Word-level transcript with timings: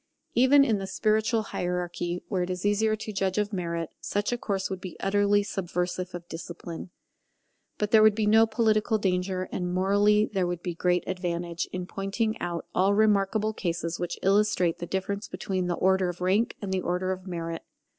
Even 0.33 0.65
in 0.65 0.79
the 0.79 0.87
spiritual 0.87 1.43
hierarchy, 1.53 2.23
where 2.27 2.41
it 2.41 2.49
is 2.49 2.65
easier 2.65 2.95
to 2.95 3.13
judge 3.13 3.37
of 3.37 3.53
merit, 3.53 3.91
such 3.99 4.31
a 4.31 4.37
course 4.39 4.67
would 4.67 4.81
be 4.81 4.97
utterly 4.99 5.43
subversive 5.43 6.15
of 6.15 6.27
discipline. 6.27 6.89
But 7.77 7.91
there 7.91 8.01
would 8.01 8.15
be 8.15 8.25
no 8.25 8.47
political 8.47 8.97
danger, 8.97 9.47
and 9.51 9.71
morally 9.71 10.25
there 10.25 10.47
would 10.47 10.63
be 10.63 10.73
great 10.73 11.03
advantage, 11.05 11.69
in 11.71 11.85
pointing 11.85 12.35
out 12.41 12.65
all 12.73 12.95
remarkable 12.95 13.53
cases 13.53 13.99
which 13.99 14.17
illustrate 14.23 14.79
the 14.79 14.87
difference 14.87 15.27
between 15.27 15.67
the 15.67 15.75
order 15.75 16.09
of 16.09 16.19
rank 16.19 16.55
and 16.63 16.73
the 16.73 16.81
order 16.81 17.11
of 17.11 17.27
merit. 17.27 17.61